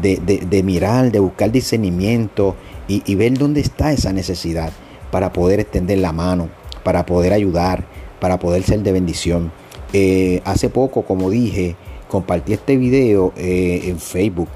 de, 0.01 0.63
mirar, 0.63 1.11
de 1.11 1.19
buscar 1.19 1.51
discernimiento 1.51 2.55
y, 2.87 3.15
ver 3.15 3.37
dónde 3.37 3.61
está 3.61 3.91
esa 3.91 4.11
necesidad 4.11 4.71
para 5.11 5.31
poder 5.31 5.59
extender 5.59 5.99
la 5.99 6.11
mano, 6.11 6.49
para 6.83 7.05
poder 7.05 7.33
ayudar, 7.33 7.85
para 8.19 8.39
poder 8.39 8.63
ser 8.63 8.81
de 8.81 8.91
bendición. 8.91 9.51
Eh, 9.91 10.41
hace 10.45 10.69
poco, 10.69 11.03
como 11.03 11.29
dije, 11.29 11.75
compartí 12.09 12.53
este 12.53 12.77
video 12.77 13.33
eh, 13.37 13.83
en 13.85 13.99
Facebook 13.99 14.49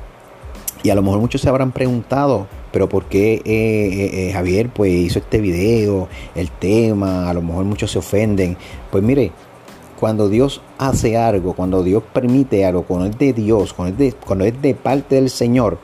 y 0.84 0.90
a 0.90 0.96
lo 0.96 1.02
mejor 1.02 1.20
muchos 1.20 1.42
se 1.42 1.50
habrán 1.50 1.72
preguntado, 1.72 2.48
pero 2.72 2.88
¿por 2.90 3.06
qué 3.06 3.36
eh, 3.36 3.42
eh, 3.46 4.30
eh, 4.30 4.32
Javier 4.34 4.70
pues 4.70 4.92
hizo 4.92 5.20
este 5.20 5.40
video, 5.40 6.08
el 6.36 6.52
tema? 6.52 7.30
A 7.30 7.34
lo 7.34 7.42
mejor 7.42 7.66
muchos 7.66 7.92
se 7.92 8.00
ofenden. 8.00 8.58
Pues 8.92 9.04
mire, 9.04 9.32
cuando 10.00 10.30
Dios 10.30 10.62
hace 10.78 11.18
algo, 11.18 11.54
cuando 11.54 11.84
Dios 11.84 12.04
permite 12.14 12.66
algo, 12.66 12.84
cuando 12.84 13.08
es 13.08 13.18
de 13.18 13.34
Dios, 13.34 13.74
cuando 13.74 13.94
es 13.94 14.00
de, 14.00 14.20
cuando 14.20 14.46
es 14.46 14.62
de 14.62 14.76
parte 14.76 15.16
del 15.16 15.30
Señor, 15.30 15.80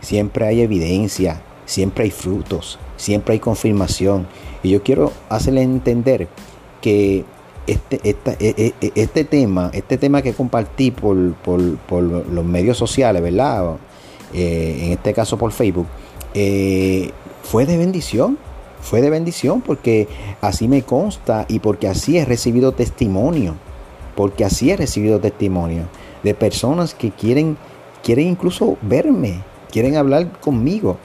siempre 0.00 0.46
hay 0.46 0.62
evidencia, 0.62 1.42
siempre 1.64 2.04
hay 2.04 2.10
frutos, 2.10 2.78
siempre 2.96 3.34
hay 3.34 3.38
confirmación. 3.38 4.26
Y 4.62 4.70
yo 4.70 4.82
quiero 4.82 5.12
hacerle 5.28 5.62
entender 5.62 6.28
que 6.80 7.24
este, 7.66 8.00
e, 8.02 8.16
e, 8.40 8.74
e, 8.80 8.92
este 8.96 9.24
tema, 9.24 9.70
este 9.72 9.96
tema 9.96 10.22
que 10.22 10.34
compartí 10.34 10.90
por, 10.90 11.34
por, 11.34 11.76
por 11.76 12.02
los 12.02 12.44
medios 12.44 12.76
sociales, 12.76 13.22
¿verdad? 13.22 13.76
Eh, 14.32 14.84
en 14.86 14.92
este 14.92 15.12
caso 15.12 15.36
por 15.36 15.52
Facebook, 15.52 15.86
eh, 16.34 17.10
fue 17.42 17.66
de 17.66 17.76
bendición. 17.76 18.38
Fue 18.80 19.00
de 19.00 19.10
bendición 19.10 19.60
porque 19.60 20.08
así 20.40 20.66
me 20.66 20.82
consta 20.82 21.46
y 21.48 21.60
porque 21.60 21.86
así 21.86 22.18
he 22.18 22.24
recibido 22.24 22.72
testimonio. 22.72 23.54
Porque 24.16 24.44
así 24.44 24.70
he 24.70 24.76
recibido 24.76 25.20
testimonio 25.20 25.84
de 26.24 26.34
personas 26.34 26.92
que 26.94 27.10
quieren, 27.10 27.56
quieren 28.02 28.26
incluso 28.26 28.76
verme, 28.82 29.40
quieren 29.70 29.96
hablar 29.96 30.40
conmigo. 30.40 30.98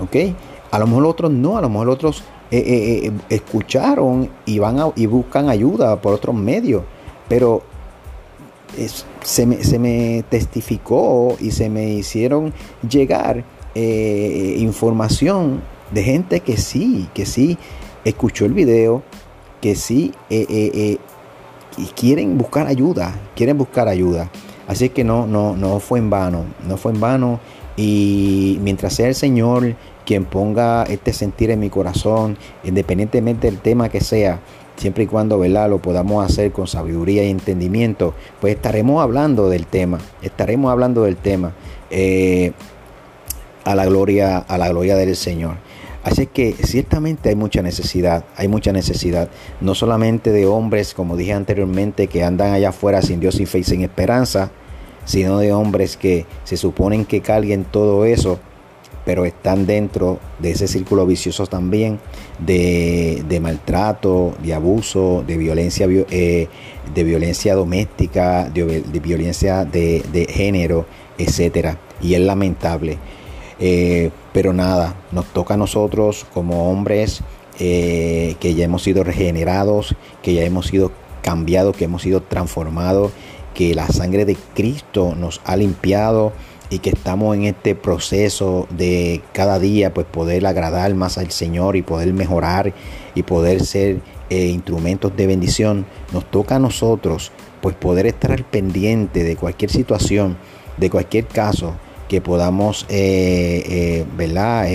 ¿Ok? 0.00 0.34
A 0.72 0.78
lo 0.80 0.86
mejor 0.88 1.06
otros 1.06 1.30
no, 1.30 1.56
a 1.56 1.60
lo 1.60 1.68
mejor 1.68 1.90
otros 1.90 2.24
eh, 2.50 3.12
escucharon 3.28 4.28
y 4.44 4.58
van 4.58 4.78
y 4.96 5.06
buscan 5.06 5.48
ayuda 5.48 6.00
por 6.00 6.14
otros 6.14 6.34
medios. 6.34 6.82
Pero 7.28 7.62
se, 9.22 9.46
me, 9.46 10.24
testificó 10.28 11.36
y 11.40 11.50
se 11.50 11.68
me 11.68 11.90
hicieron 11.90 12.52
llegar 12.88 13.44
eh, 13.74 14.56
información 14.58 15.62
de 15.90 16.02
gente 16.02 16.40
que 16.40 16.56
sí, 16.56 17.08
que 17.14 17.26
sí 17.26 17.58
escuchó 18.04 18.44
el 18.44 18.52
video, 18.52 19.02
que 19.60 19.76
sí 19.76 20.12
eh, 20.30 20.46
eh, 20.48 20.98
y 21.76 21.84
quieren 21.86 22.36
buscar 22.36 22.66
ayuda, 22.66 23.14
quieren 23.34 23.58
buscar 23.58 23.88
ayuda. 23.88 24.30
Así 24.66 24.88
que 24.88 25.04
no, 25.04 25.26
no, 25.26 25.56
no 25.56 25.80
fue 25.80 25.98
en 25.98 26.10
vano, 26.10 26.44
no 26.66 26.76
fue 26.76 26.92
en 26.92 27.00
vano. 27.00 27.40
Y 27.76 28.58
mientras 28.62 28.94
sea 28.94 29.08
el 29.08 29.14
Señor 29.14 29.74
quien 30.04 30.24
ponga 30.24 30.84
este 30.84 31.12
sentir 31.12 31.50
en 31.50 31.60
mi 31.60 31.70
corazón, 31.70 32.36
independientemente 32.64 33.50
del 33.50 33.60
tema 33.60 33.88
que 33.88 34.00
sea, 34.00 34.40
siempre 34.76 35.04
y 35.04 35.06
cuando 35.06 35.38
¿verdad? 35.38 35.70
lo 35.70 35.78
podamos 35.78 36.24
hacer 36.24 36.52
con 36.52 36.66
sabiduría 36.66 37.24
y 37.24 37.30
entendimiento, 37.30 38.14
pues 38.40 38.54
estaremos 38.56 39.02
hablando 39.02 39.48
del 39.48 39.66
tema, 39.66 39.98
estaremos 40.22 40.70
hablando 40.70 41.04
del 41.04 41.16
tema 41.16 41.52
eh, 41.90 42.52
a 43.64 43.74
la 43.74 43.86
gloria, 43.86 44.38
a 44.38 44.58
la 44.58 44.68
gloria 44.68 44.96
del 44.96 45.16
Señor. 45.16 45.56
Así 46.04 46.26
que 46.26 46.52
ciertamente 46.52 47.28
hay 47.28 47.36
mucha 47.36 47.62
necesidad, 47.62 48.24
hay 48.36 48.48
mucha 48.48 48.72
necesidad, 48.72 49.28
no 49.60 49.76
solamente 49.76 50.32
de 50.32 50.46
hombres, 50.46 50.94
como 50.94 51.16
dije 51.16 51.32
anteriormente, 51.32 52.08
que 52.08 52.24
andan 52.24 52.52
allá 52.52 52.70
afuera 52.70 53.02
sin 53.02 53.20
Dios 53.20 53.38
y 53.38 53.46
fe 53.46 53.60
y 53.60 53.64
sin 53.64 53.82
esperanza, 53.82 54.50
sino 55.04 55.38
de 55.38 55.52
hombres 55.52 55.96
que 55.96 56.26
se 56.42 56.56
suponen 56.56 57.04
que 57.04 57.20
carguen 57.20 57.64
todo 57.64 58.04
eso 58.04 58.40
pero 59.04 59.24
están 59.24 59.66
dentro 59.66 60.18
de 60.38 60.52
ese 60.52 60.68
círculo 60.68 61.06
vicioso 61.06 61.46
también 61.46 61.98
de, 62.38 63.38
maltrato, 63.40 64.34
de 64.42 64.54
abuso, 64.54 65.24
de 65.26 65.36
violencia, 65.36 65.86
eh, 65.88 66.48
de 66.94 67.04
violencia 67.04 67.54
doméstica, 67.54 68.48
de, 68.48 68.82
violencia 69.02 69.64
de, 69.64 70.26
género, 70.30 70.86
etcétera. 71.18 71.78
Y 72.00 72.14
es 72.14 72.20
lamentable. 72.20 72.98
Eh, 73.58 74.10
pero 74.32 74.52
nada, 74.52 74.96
nos 75.12 75.26
toca 75.26 75.54
a 75.54 75.56
nosotros 75.56 76.26
como 76.32 76.70
hombres, 76.70 77.22
eh, 77.58 78.36
que 78.40 78.54
ya 78.54 78.64
hemos 78.64 78.82
sido 78.82 79.04
regenerados, 79.04 79.94
que 80.22 80.34
ya 80.34 80.42
hemos 80.42 80.66
sido 80.66 80.90
cambiados, 81.22 81.76
que 81.76 81.84
hemos 81.84 82.02
sido 82.02 82.22
transformados, 82.22 83.12
que 83.54 83.74
la 83.74 83.86
sangre 83.88 84.24
de 84.24 84.36
Cristo 84.54 85.14
nos 85.16 85.40
ha 85.44 85.56
limpiado 85.56 86.32
y 86.72 86.78
que 86.78 86.88
estamos 86.88 87.36
en 87.36 87.44
este 87.44 87.74
proceso 87.74 88.66
de 88.70 89.20
cada 89.34 89.58
día 89.58 89.92
pues 89.92 90.06
poder 90.06 90.46
agradar 90.46 90.94
más 90.94 91.18
al 91.18 91.30
Señor 91.30 91.76
y 91.76 91.82
poder 91.82 92.14
mejorar 92.14 92.72
y 93.14 93.24
poder 93.24 93.62
ser 93.62 94.00
eh, 94.30 94.46
instrumentos 94.46 95.14
de 95.14 95.26
bendición, 95.26 95.84
nos 96.14 96.24
toca 96.30 96.56
a 96.56 96.58
nosotros 96.58 97.30
pues 97.60 97.76
poder 97.76 98.06
estar 98.06 98.42
pendiente 98.44 99.22
de 99.22 99.36
cualquier 99.36 99.70
situación, 99.70 100.38
de 100.78 100.88
cualquier 100.88 101.26
caso 101.26 101.74
que 102.08 102.22
podamos, 102.22 102.86
eh, 102.88 103.62
eh, 103.68 104.06
¿verdad? 104.16 104.66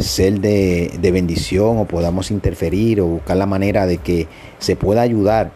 ser 0.00 0.40
de, 0.40 0.90
de 1.00 1.12
bendición 1.12 1.78
o 1.78 1.84
podamos 1.84 2.32
interferir 2.32 3.00
o 3.00 3.06
buscar 3.06 3.36
la 3.36 3.46
manera 3.46 3.86
de 3.86 3.98
que 3.98 4.26
se 4.58 4.74
pueda 4.74 5.02
ayudar 5.02 5.52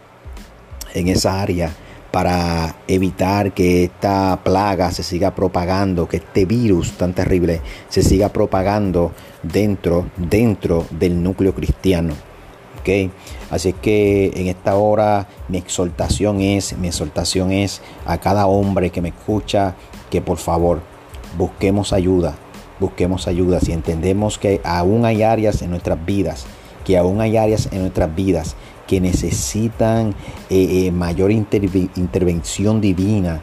en 0.93 1.09
esa 1.09 1.41
área 1.41 1.75
para 2.15 2.77
evitar 2.87 3.51
que 3.51 3.83
esta 3.83 4.39
plaga 4.41 4.89
se 4.91 5.03
siga 5.03 5.35
propagando, 5.35 6.07
que 6.07 6.15
este 6.15 6.45
virus 6.45 6.93
tan 6.93 7.11
terrible 7.11 7.59
se 7.89 8.03
siga 8.03 8.29
propagando 8.29 9.11
dentro, 9.43 10.05
dentro 10.15 10.85
del 10.91 11.21
núcleo 11.21 11.53
cristiano. 11.53 12.13
Así 13.49 13.69
es 13.69 13.75
que 13.81 14.31
en 14.33 14.47
esta 14.47 14.77
hora 14.77 15.27
mi 15.49 15.57
exhortación 15.57 16.39
es, 16.39 16.77
mi 16.77 16.87
exhortación 16.87 17.51
es 17.51 17.81
a 18.05 18.17
cada 18.17 18.47
hombre 18.47 18.91
que 18.91 19.01
me 19.01 19.09
escucha 19.09 19.75
que 20.09 20.21
por 20.21 20.37
favor 20.37 20.79
busquemos 21.37 21.91
ayuda, 21.91 22.35
busquemos 22.79 23.27
ayuda. 23.27 23.59
Si 23.59 23.73
entendemos 23.73 24.37
que 24.37 24.61
aún 24.63 25.03
hay 25.03 25.21
áreas 25.21 25.61
en 25.61 25.69
nuestras 25.69 26.05
vidas, 26.05 26.45
que 26.85 26.97
aún 26.97 27.19
hay 27.19 27.35
áreas 27.35 27.67
en 27.73 27.81
nuestras 27.81 28.15
vidas 28.15 28.55
que 28.87 29.01
necesitan 29.01 30.09
eh, 30.49 30.87
eh, 30.87 30.91
mayor 30.91 31.31
intervención 31.31 32.81
divina, 32.81 33.41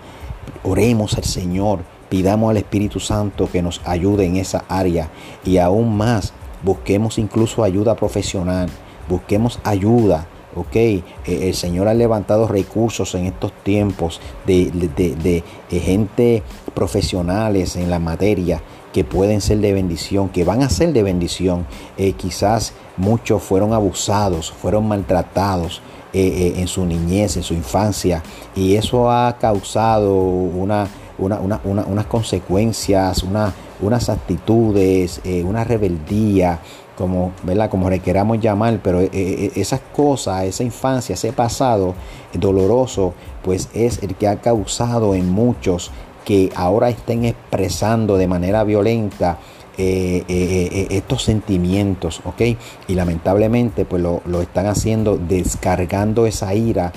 oremos 0.63 1.15
al 1.15 1.25
Señor, 1.25 1.81
pidamos 2.09 2.51
al 2.51 2.59
Espíritu 2.59 3.01
Santo 3.01 3.49
que 3.51 3.63
nos 3.63 3.81
ayude 3.85 4.27
en 4.27 4.37
esa 4.37 4.65
área 4.69 5.09
y 5.45 5.59
aún 5.59 5.97
más, 5.97 6.33
busquemos 6.63 7.19
incluso 7.19 7.65
ayuda 7.65 7.97
profesional, 7.97 8.69
busquemos 9.09 9.59
ayuda. 9.65 10.27
Ok, 10.55 10.77
eh, 10.77 11.03
el 11.27 11.55
Señor 11.55 11.89
ha 11.89 11.95
levantado 11.95 12.47
recursos 12.47 13.15
en 13.15 13.25
estos 13.27 13.53
tiempos 13.63 14.21
de, 14.47 14.71
de 14.71 15.81
gente 15.81 16.43
profesionales 16.75 17.77
en 17.77 17.89
la 17.89 17.99
materia 17.99 18.63
que 18.93 19.05
pueden 19.05 19.41
ser 19.41 19.59
de 19.59 19.73
bendición, 19.73 20.29
que 20.29 20.45
van 20.45 20.63
a 20.63 20.69
ser 20.69 20.93
de 20.93 21.03
bendición. 21.03 21.67
Eh, 21.97 22.13
quizás 22.13 22.75
muchos 22.97 23.43
fueron 23.43 23.73
abusados, 23.73 24.53
fueron 24.53 24.87
maltratados 24.87 25.81
eh, 26.13 26.55
en 26.59 26.69
su 26.69 26.85
niñez, 26.85 27.39
en 27.39 27.43
su 27.43 27.55
infancia, 27.55 28.23
y 28.55 28.77
eso 28.77 29.11
ha 29.11 29.39
causado 29.39 30.15
una, 30.15 30.87
unas 31.19 32.07
consecuencias, 32.07 33.23
unas 33.23 34.09
actitudes, 34.11 35.23
una 35.43 35.65
rebeldía, 35.65 36.61
como, 36.97 37.33
¿verdad? 37.43 37.71
como 37.71 37.89
le 37.91 38.01
queramos 38.01 38.41
llamar, 38.41 38.81
pero 38.83 39.01
esas 39.01 39.81
cosas, 39.95 40.45
esa 40.45 40.63
infancia, 40.63 41.15
ese 41.15 41.33
pasado 41.33 41.95
doloroso, 42.35 43.15
pues 43.43 43.69
es 43.75 44.03
el 44.03 44.15
que 44.15 44.29
ha 44.29 44.41
causado 44.41 45.15
en 45.15 45.31
muchos 45.31 45.91
que 46.25 46.51
ahora 46.55 46.89
estén 46.89 47.25
expresando 47.25 48.17
de 48.17 48.29
manera 48.29 48.65
violenta 48.65 49.39
eh, 49.79 50.23
eh, 50.29 50.69
eh, 50.71 50.87
estos 50.91 51.23
sentimientos, 51.23 52.21
¿ok? 52.25 52.43
Y 52.89 52.95
lamentablemente 52.95 53.87
pues 53.87 54.03
lo, 54.03 54.21
están 54.43 54.67
haciendo 54.67 55.17
descargando 55.17 56.27
esa 56.27 56.55
ira 56.55 56.93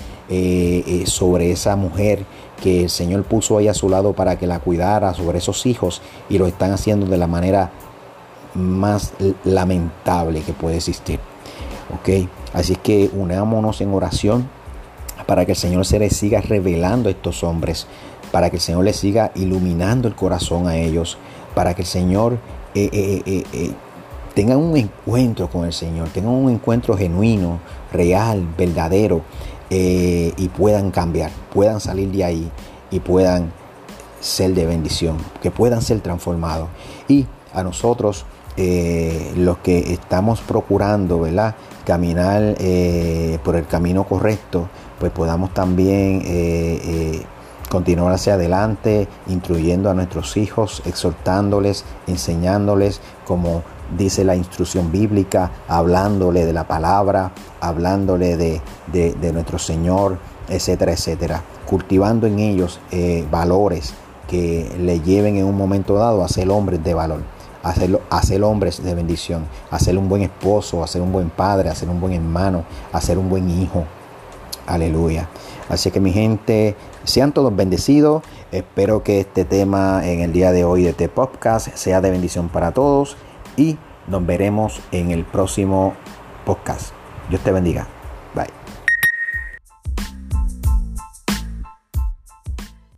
sobre 1.06 1.52
esa 1.52 1.76
mujer 1.76 2.26
que 2.62 2.84
el 2.84 2.90
Señor 2.90 3.24
puso 3.24 3.58
ahí 3.58 3.68
a 3.68 3.74
su 3.74 3.90
lado 3.90 4.14
para 4.14 4.38
que 4.38 4.48
la 4.48 4.60
cuidara, 4.60 5.14
sobre 5.14 5.38
esos 5.38 5.66
hijos, 5.66 6.02
y 6.30 6.38
lo 6.38 6.48
están 6.48 6.72
haciendo 6.72 7.06
de 7.06 7.18
la 7.18 7.28
manera 7.28 7.72
más 8.56 9.14
lamentable 9.44 10.42
que 10.42 10.54
puede 10.54 10.78
existir, 10.78 11.20
¿ok? 11.94 12.28
Así 12.54 12.74
es 12.74 12.80
que 12.80 13.10
unámonos 13.14 13.82
en 13.82 13.94
oración 13.94 14.50
para 15.28 15.46
que 15.46 15.54
el 15.54 15.58
Señor 15.58 15.86
se 15.86 16.00
les 16.00 16.16
siga 16.16 16.42
revelando 16.42 17.10
a 17.10 17.12
estos 17.12 17.44
hombres 17.44 17.88
para 18.36 18.50
que 18.50 18.58
el 18.58 18.62
Señor 18.62 18.84
les 18.84 18.98
siga 18.98 19.32
iluminando 19.36 20.10
el 20.10 20.14
corazón 20.14 20.68
a 20.68 20.76
ellos, 20.76 21.18
para 21.54 21.74
que 21.74 21.84
el 21.84 21.88
Señor 21.88 22.38
eh, 22.74 22.90
eh, 22.92 23.44
eh, 23.54 23.72
tengan 24.34 24.58
un 24.58 24.76
encuentro 24.76 25.50
con 25.50 25.64
el 25.64 25.72
Señor, 25.72 26.10
tengan 26.10 26.34
un 26.34 26.52
encuentro 26.52 26.98
genuino, 26.98 27.60
real, 27.94 28.46
verdadero, 28.58 29.22
y 29.70 30.50
puedan 30.50 30.92
cambiar, 30.92 31.32
puedan 31.54 31.80
salir 31.80 32.12
de 32.12 32.26
ahí 32.26 32.52
y 32.92 33.00
puedan 33.00 33.54
ser 34.20 34.54
de 34.54 34.66
bendición, 34.66 35.16
que 35.42 35.50
puedan 35.50 35.82
ser 35.82 36.02
transformados. 36.02 36.68
Y 37.08 37.26
a 37.54 37.64
nosotros, 37.64 38.26
los 38.58 39.58
que 39.60 39.94
estamos 39.94 40.42
procurando, 40.42 41.20
¿verdad? 41.20 41.56
Caminar 41.86 42.56
por 43.44 43.56
el 43.56 43.68
camino 43.68 44.06
correcto, 44.06 44.70
pues 45.00 45.12
podamos 45.12 45.54
también 45.54 46.22
continuar 47.70 48.14
hacia 48.14 48.36
adelante, 48.36 49.08
instruyendo 49.28 49.90
a 49.90 49.94
nuestros 49.94 50.38
hijos, 50.38 50.82
exhortándoles, 50.86 51.84
enseñándoles 52.08 53.02
como 53.26 53.64
dice 53.98 54.24
la 54.24 54.36
instrucción 54.36 54.92
bíblica, 54.92 55.52
hablándole 55.68 56.46
de 56.46 56.54
la 56.54 56.68
palabra, 56.68 57.32
hablándole 57.62 58.38
de, 58.38 59.32
nuestro 59.34 59.60
Señor, 59.60 60.18
etcétera, 60.50 60.94
etcétera. 60.94 61.44
Cultivando 61.66 62.28
en 62.28 62.40
ellos 62.40 62.80
eh, 62.92 63.26
valores 63.30 63.94
que 64.28 64.72
le 64.80 65.02
lleven 65.02 65.38
en 65.38 65.46
un 65.46 65.56
momento 65.56 65.96
dado 65.96 66.24
a 66.24 66.28
ser 66.28 66.50
hombres 66.50 66.84
de 66.84 66.94
valor, 66.94 67.22
a 67.66 68.22
ser 68.22 68.44
hombres 68.44 68.84
de 68.84 68.94
bendición, 68.94 69.46
a 69.72 69.80
ser 69.80 69.98
un 69.98 70.08
buen 70.08 70.22
esposo, 70.22 70.84
a 70.84 70.88
ser 70.88 71.02
un 71.02 71.12
buen 71.12 71.30
padre, 71.30 71.70
a 71.70 71.76
ser 71.76 71.90
un 71.90 72.00
buen 72.00 72.14
hermano, 72.14 72.64
a 72.94 73.02
ser 73.02 73.18
un 73.18 73.30
buen 73.30 73.50
hijo. 73.50 73.86
Aleluya. 74.68 75.28
Así 75.70 75.92
que 75.92 76.00
mi 76.00 76.12
gente, 76.12 76.76
sean 77.04 77.32
todos 77.32 77.56
bendecidos. 77.56 78.24
Espero 78.52 79.04
que 79.04 79.20
este 79.20 79.46
tema 79.46 80.06
en 80.06 80.22
el 80.22 80.32
día 80.32 80.52
de 80.52 80.64
hoy 80.64 80.84
de 80.84 80.90
este 80.90 81.10
podcast 81.10 81.76
sea 81.76 82.02
de 82.02 82.12
bendición 82.12 82.50
para 82.50 82.72
todos 82.72 83.18
y 83.58 83.78
nos 84.08 84.26
veremos 84.26 84.80
en 84.92 85.12
el 85.12 85.24
próximo 85.24 85.94
podcast. 86.46 86.92
Dios 87.30 87.42
te 87.42 87.52
bendiga. 87.52 87.95